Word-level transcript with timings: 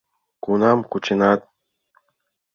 —Кунам 0.43 0.79
кученат?.. 0.91 1.39